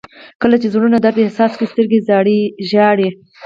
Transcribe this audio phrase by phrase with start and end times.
[0.41, 1.99] •کله چې زړونه درد احساس کړي، سترګې
[2.69, 3.09] ژاړي.